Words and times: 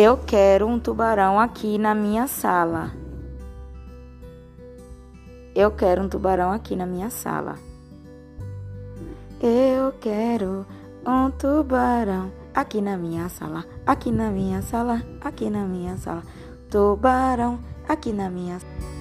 Eu 0.00 0.16
quero 0.16 0.64
um 0.64 0.78
tubarão 0.78 1.40
aqui 1.40 1.76
na 1.76 1.92
minha 1.92 2.28
sala. 2.28 2.92
Eu 5.56 5.72
quero 5.72 6.02
um 6.02 6.08
tubarão 6.08 6.52
aqui 6.52 6.76
na 6.76 6.86
minha 6.86 7.10
sala. 7.10 7.56
Eu 9.42 9.92
quero 10.00 10.64
um 11.04 11.32
tubarão 11.32 12.30
aqui 12.54 12.80
na 12.80 12.96
minha 12.96 13.28
sala, 13.28 13.64
aqui 13.84 14.12
na 14.12 14.30
minha 14.30 14.62
sala, 14.62 15.02
aqui 15.20 15.50
na 15.50 15.64
minha 15.64 15.96
sala. 15.96 16.22
Tubarão 16.70 17.58
aqui 17.88 18.12
na 18.12 18.30
minha 18.30 18.60
sala. 18.60 18.97